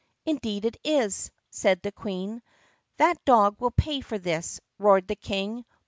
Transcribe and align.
"Indeed 0.25 0.65
it 0.65 0.77
is!" 0.83 1.29
said 1.51 1.83
the 1.83 1.91
Queen. 1.91 2.41
"That 2.97 3.23
dog 3.23 3.61
will 3.61 3.69
pay 3.69 4.01
for 4.01 4.17
this!" 4.17 4.59
roared 4.79 5.07
the 5.07 5.15
King. 5.15 5.63